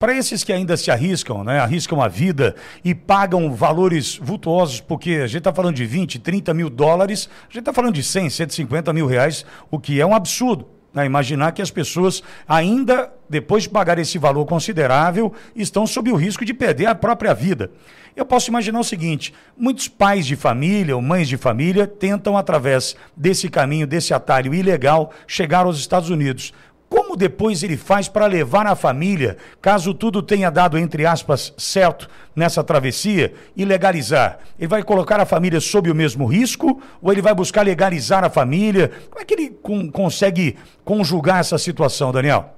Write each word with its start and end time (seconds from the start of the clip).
Para 0.00 0.16
esses 0.16 0.44
que 0.44 0.52
ainda 0.52 0.76
se 0.76 0.92
arriscam, 0.92 1.42
né, 1.42 1.58
arriscam 1.58 2.00
a 2.00 2.06
vida 2.06 2.54
e 2.84 2.94
pagam 2.94 3.52
valores 3.52 4.16
vultuosos, 4.16 4.80
porque 4.80 5.10
a 5.24 5.26
gente 5.26 5.38
está 5.38 5.52
falando 5.52 5.74
de 5.74 5.84
20, 5.84 6.20
30 6.20 6.54
mil 6.54 6.70
dólares, 6.70 7.28
a 7.40 7.52
gente 7.52 7.58
está 7.58 7.72
falando 7.72 7.94
de 7.94 8.04
100, 8.04 8.30
150 8.30 8.92
mil 8.92 9.08
reais, 9.08 9.44
o 9.68 9.76
que 9.76 10.00
é 10.00 10.06
um 10.06 10.14
absurdo. 10.14 10.68
Né? 10.94 11.04
Imaginar 11.04 11.50
que 11.50 11.60
as 11.60 11.72
pessoas, 11.72 12.22
ainda 12.46 13.12
depois 13.28 13.64
de 13.64 13.70
pagar 13.70 13.98
esse 13.98 14.18
valor 14.18 14.46
considerável, 14.46 15.34
estão 15.56 15.84
sob 15.84 16.12
o 16.12 16.16
risco 16.16 16.44
de 16.44 16.54
perder 16.54 16.86
a 16.86 16.94
própria 16.94 17.34
vida. 17.34 17.68
Eu 18.14 18.24
posso 18.24 18.50
imaginar 18.50 18.78
o 18.78 18.84
seguinte: 18.84 19.34
muitos 19.56 19.88
pais 19.88 20.26
de 20.26 20.36
família 20.36 20.94
ou 20.94 21.02
mães 21.02 21.26
de 21.26 21.36
família 21.36 21.88
tentam, 21.88 22.36
através 22.36 22.94
desse 23.16 23.48
caminho, 23.48 23.84
desse 23.84 24.14
atalho 24.14 24.54
ilegal, 24.54 25.12
chegar 25.26 25.66
aos 25.66 25.76
Estados 25.76 26.08
Unidos. 26.08 26.52
Como 26.88 27.16
depois 27.16 27.62
ele 27.62 27.76
faz 27.76 28.08
para 28.08 28.26
levar 28.26 28.66
a 28.66 28.74
família, 28.74 29.36
caso 29.60 29.92
tudo 29.92 30.22
tenha 30.22 30.50
dado, 30.50 30.78
entre 30.78 31.04
aspas, 31.04 31.52
certo 31.58 32.08
nessa 32.34 32.64
travessia, 32.64 33.34
e 33.54 33.64
legalizar? 33.64 34.38
Ele 34.58 34.68
vai 34.68 34.82
colocar 34.82 35.20
a 35.20 35.26
família 35.26 35.60
sob 35.60 35.90
o 35.90 35.94
mesmo 35.94 36.26
risco 36.26 36.80
ou 37.02 37.12
ele 37.12 37.20
vai 37.20 37.34
buscar 37.34 37.62
legalizar 37.62 38.24
a 38.24 38.30
família? 38.30 38.90
Como 39.10 39.20
é 39.20 39.24
que 39.24 39.34
ele 39.34 39.50
com, 39.62 39.90
consegue 39.90 40.56
conjugar 40.84 41.40
essa 41.40 41.58
situação, 41.58 42.10
Daniel? 42.10 42.54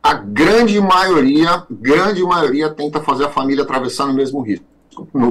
A 0.00 0.14
grande 0.14 0.80
maioria, 0.80 1.64
grande 1.68 2.22
maioria 2.22 2.70
tenta 2.70 3.00
fazer 3.00 3.24
a 3.24 3.30
família 3.30 3.64
atravessar 3.64 4.06
no 4.06 4.14
mesmo 4.14 4.40
risco 4.40 4.75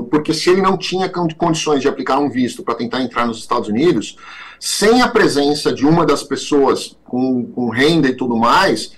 porque 0.10 0.34
se 0.34 0.50
ele 0.50 0.62
não 0.62 0.78
tinha 0.78 1.10
condições 1.10 1.82
de 1.82 1.88
aplicar 1.88 2.20
um 2.20 2.30
visto 2.30 2.64
para 2.64 2.76
tentar 2.76 3.02
entrar 3.02 3.26
nos 3.26 3.40
Estados 3.40 3.70
Unidos, 3.70 4.18
sem 4.60 5.02
a 5.02 5.08
presença 5.08 5.74
de 5.74 5.86
uma 5.86 6.05
das 6.05 6.24
pessoas 6.24 6.98
com, 7.04 7.46
com 7.46 7.70
renda 7.70 8.08
e 8.08 8.16
tudo 8.16 8.36
mais, 8.36 8.94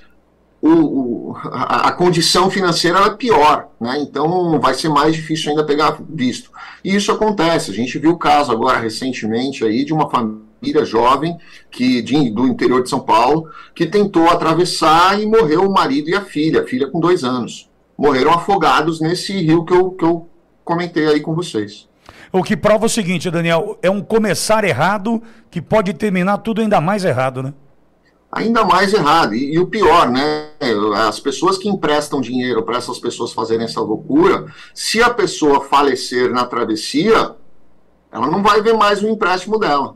o, 0.62 0.70
o, 0.70 1.38
a, 1.52 1.90
a, 1.90 1.92
condição 1.92 2.50
financeira 2.50 3.00
é 3.00 3.10
pior, 3.12 3.70
né? 3.80 4.00
então 4.00 4.60
vai 4.60 4.74
ser 4.74 4.90
mais 4.90 5.16
difícil 5.16 5.52
ainda 5.52 5.66
pegar 5.66 6.00
visto. 6.10 6.50
E 6.84 6.96
isso 6.96 7.12
acontece, 7.12 7.72
a 7.72 7.74
gente 7.74 7.98
viu 8.00 8.12
o 8.12 8.18
caso 8.18 8.52
agora 8.52 8.80
recentemente 8.80 9.64
aí 9.64 9.86
de 9.86 9.94
uma 9.94 10.10
família 10.10 10.84
jovem 10.84 11.38
que 11.70 12.02
de, 12.02 12.32
do 12.32 12.48
interior 12.48 12.82
de 12.82 12.90
São 12.90 13.00
Paulo 13.00 13.50
que 13.76 13.86
tentou 13.86 14.28
atravessar 14.30 15.22
e 15.22 15.26
morreu 15.26 15.62
o 15.62 15.74
marido 15.74 16.10
e 16.10 16.16
a 16.16 16.22
filha, 16.22 16.62
a 16.62 16.66
filha 16.66 16.88
com 16.88 17.00
dois 17.00 17.24
anos. 17.24 17.70
Morreram 17.98 18.32
afogados 18.32 19.00
nesse 19.00 19.34
rio 19.34 19.64
que 19.64 19.74
eu, 19.74 19.92
que 19.92 20.06
eu 20.06 20.28
comentei 20.68 21.08
aí 21.08 21.22
com 21.22 21.34
vocês. 21.34 21.88
O 22.32 22.44
que 22.44 22.58
prova 22.58 22.86
o 22.86 22.90
seguinte, 22.90 23.32
Daniel, 23.32 23.80
é 23.82 23.90
um 23.90 24.02
começar 24.02 24.64
errado 24.66 25.24
que 25.50 25.62
pode 25.62 25.94
terminar 25.94 26.40
tudo 26.40 26.62
ainda 26.62 26.82
mais 26.82 27.06
errado, 27.06 27.42
né? 27.42 27.54
Ainda 28.30 28.66
mais 28.66 28.94
errado. 28.94 29.34
E, 29.34 29.54
e 29.54 29.60
o 29.60 29.68
pior, 29.68 30.10
né? 30.10 30.50
As 31.08 31.20
pessoas 31.20 31.58
que 31.58 31.70
emprestam 31.70 32.20
dinheiro 32.20 32.64
para 32.64 32.78
essas 32.78 33.00
pessoas 33.00 33.32
fazerem 33.32 33.66
essa 33.66 33.80
loucura, 33.80 34.46
se 34.74 35.02
a 35.02 35.10
pessoa 35.10 35.62
falecer 35.62 36.32
na 36.32 36.46
travessia, 36.46 37.36
ela 38.12 38.28
não 38.28 38.44
vai 38.44 38.62
ver 38.62 38.74
mais 38.74 39.02
o 39.02 39.08
empréstimo 39.08 39.58
dela. 39.58 39.96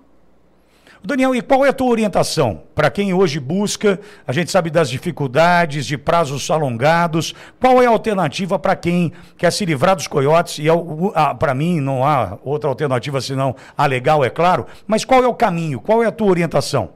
Daniel, 1.03 1.33
e 1.33 1.41
qual 1.41 1.65
é 1.65 1.69
a 1.69 1.73
tua 1.73 1.89
orientação 1.89 2.61
para 2.75 2.91
quem 2.91 3.11
hoje 3.11 3.39
busca? 3.39 3.99
A 4.25 4.31
gente 4.31 4.51
sabe 4.51 4.69
das 4.69 4.87
dificuldades, 4.87 5.87
de 5.87 5.97
prazos 5.97 6.51
alongados. 6.51 7.33
Qual 7.59 7.81
é 7.81 7.87
a 7.87 7.89
alternativa 7.89 8.59
para 8.59 8.75
quem 8.75 9.11
quer 9.35 9.51
se 9.51 9.65
livrar 9.65 9.95
dos 9.95 10.05
coiotes? 10.05 10.59
E 10.59 10.67
para 11.39 11.55
mim 11.55 11.81
não 11.81 12.05
há 12.05 12.37
outra 12.43 12.69
alternativa 12.69 13.19
senão 13.19 13.55
a 13.75 13.87
legal, 13.87 14.23
é 14.23 14.29
claro. 14.29 14.67
Mas 14.85 15.03
qual 15.03 15.23
é 15.23 15.27
o 15.27 15.33
caminho? 15.33 15.79
Qual 15.79 16.03
é 16.03 16.05
a 16.05 16.11
tua 16.11 16.27
orientação? 16.27 16.91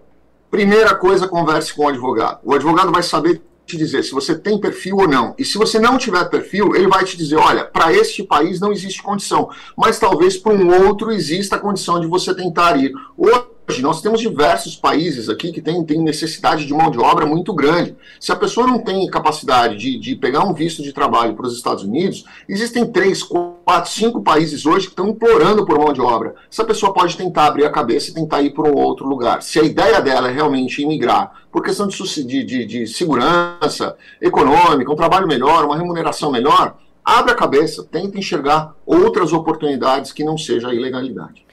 Primeira 0.52 0.94
coisa, 0.94 1.28
converse 1.28 1.73
com 1.73 1.86
o 1.86 1.89
advogado. 1.89 2.39
O 2.44 2.53
advogado 2.53 2.92
vai 2.92 3.02
saber 3.02 3.42
te 3.66 3.76
dizer 3.76 4.03
se 4.03 4.11
você 4.11 4.38
tem 4.38 4.61
perfil 4.61 4.98
ou 4.98 5.08
não. 5.08 5.33
E 5.36 5.44
se 5.44 5.58
você 5.58 5.80
não 5.80 5.98
tiver 5.98 6.23
perfil, 6.26 6.76
ele 6.76 6.88
vai 6.88 7.03
te 7.03 7.17
dizer: 7.17 7.38
olha, 7.38 7.66
para 7.66 7.92
este 7.92 8.22
país 8.22 8.59
não 8.59 8.72
existe 8.72 9.02
condição, 9.02 9.50
mas 9.76 9.98
talvez 9.98 10.38
para 10.38 10.53
um 10.53 10.86
outro 10.86 11.11
exista 11.11 11.56
a 11.56 11.59
condição 11.59 12.00
de 12.00 12.06
você 12.06 12.36
tentar 12.36 12.78
ir. 12.78 12.94
Ou 13.17 13.55
nós 13.81 14.02
temos 14.02 14.21
diversos 14.21 14.76
países 14.76 15.27
aqui 15.27 15.52
que 15.52 15.61
têm, 15.61 15.83
têm 15.83 16.02
necessidade 16.02 16.65
de 16.65 16.73
mão 16.73 16.92
de 16.92 16.99
obra 16.99 17.26
muito 17.26 17.53
grande. 17.53 17.95
Se 18.20 18.31
a 18.31 18.36
pessoa 18.36 18.67
não 18.67 18.80
tem 18.80 19.08
capacidade 19.09 19.77
de, 19.77 19.99
de 19.99 20.15
pegar 20.15 20.43
um 20.43 20.53
visto 20.53 20.83
de 20.83 20.93
trabalho 20.93 21.33
para 21.33 21.48
os 21.48 21.55
Estados 21.55 21.83
Unidos, 21.83 22.25
existem 22.48 22.86
três, 22.86 23.23
quatro, 23.23 23.92
cinco 23.92 24.21
países 24.21 24.65
hoje 24.65 24.86
que 24.86 24.92
estão 24.92 25.09
implorando 25.09 25.65
por 25.65 25.80
mão 25.80 25.92
de 25.92 26.02
obra. 26.02 26.36
Essa 26.52 26.64
pessoa 26.64 26.93
pode 26.93 27.17
tentar 27.17 27.48
abrir 27.48 27.65
a 27.65 27.71
cabeça 27.71 28.11
e 28.11 28.14
tentar 28.14 28.42
ir 28.42 28.54
para 28.54 28.70
um 28.70 28.75
outro 28.75 29.08
lugar. 29.08 29.42
Se 29.42 29.59
a 29.59 29.64
ideia 29.64 29.99
dela 29.99 30.30
é 30.30 30.31
realmente 30.31 30.81
imigrar 30.81 31.31
por 31.52 31.64
questão 31.64 31.87
de, 31.87 32.43
de, 32.43 32.65
de 32.65 32.87
segurança 32.87 33.95
econômica, 34.21 34.92
um 34.92 34.95
trabalho 34.95 35.27
melhor, 35.27 35.65
uma 35.65 35.77
remuneração 35.77 36.31
melhor, 36.31 36.77
abre 37.04 37.31
a 37.31 37.36
cabeça, 37.36 37.83
tenta 37.83 38.17
enxergar 38.17 38.75
outras 38.86 39.33
oportunidades 39.33 40.11
que 40.11 40.23
não 40.23 40.37
seja 40.37 40.70
a 40.70 40.73
ilegalidade. 40.73 41.45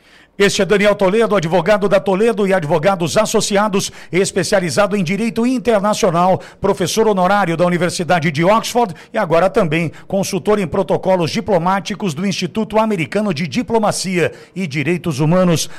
Este 0.43 0.61
é 0.61 0.65
Daniel 0.65 0.97
Toledo, 0.97 1.37
advogado 1.37 1.89
da 1.89 2.01
Toledo 2.01 2.49
e 2.49 2.53
Advogados 2.53 3.17
Associados, 3.17 3.93
especializado 4.11 4.97
em 4.97 5.05
Direito 5.05 5.47
Internacional, 5.47 6.41
professor 6.61 7.07
honorário 7.07 7.57
da 7.57 7.65
Universidade 7.65 8.29
de 8.33 8.45
Oxford 8.45 8.93
e 9.13 9.19
agora 9.19 9.49
também 9.49 9.93
consultor 10.09 10.59
em 10.59 10.67
protocolos 10.67 11.31
diplomáticos 11.31 12.13
do 12.13 12.27
Instituto 12.27 12.77
Americano 12.77 13.33
de 13.33 13.47
Diplomacia 13.47 14.33
e 14.53 14.67
Direitos 14.67 15.21
Humanos. 15.21 15.71